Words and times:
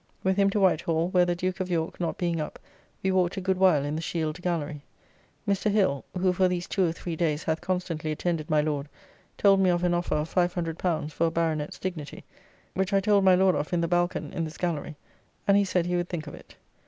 With 0.23 0.35
him 0.35 0.49
to 0.49 0.59
White 0.59 0.81
Hall, 0.81 1.09
where 1.09 1.25
the 1.25 1.35
Duke 1.35 1.59
of 1.59 1.69
York 1.69 1.99
not 1.99 2.17
being 2.17 2.41
up, 2.41 2.57
we 3.03 3.11
walked 3.11 3.37
a 3.37 3.41
good 3.41 3.59
while 3.59 3.85
in 3.85 3.95
the 3.95 4.01
Shield 4.01 4.41
Gallery. 4.41 4.81
Mr. 5.47 5.69
Hill 5.69 6.03
(who 6.17 6.33
for 6.33 6.47
these 6.47 6.67
two 6.67 6.87
or 6.87 6.91
three 6.91 7.15
days 7.15 7.43
hath 7.43 7.61
constantly 7.61 8.11
attended 8.11 8.49
my 8.49 8.61
Lord) 8.61 8.89
told 9.37 9.59
me 9.61 9.69
of 9.69 9.83
an 9.83 9.93
offer 9.93 10.15
of 10.15 10.33
L500 10.33 11.11
for 11.11 11.27
a 11.27 11.31
Baronet's 11.31 11.77
dignity, 11.77 12.23
which 12.73 12.93
I 12.93 12.99
told 12.99 13.23
my 13.23 13.35
Lord 13.35 13.53
of 13.53 13.73
in 13.73 13.81
the 13.81 13.87
balcone 13.87 14.33
in 14.33 14.43
this 14.43 14.57
gallery, 14.57 14.95
and 15.47 15.55
he 15.55 15.63
said 15.63 15.85
he 15.85 15.95
would 15.95 16.09
think 16.09 16.25
of 16.25 16.33
it. 16.33 16.55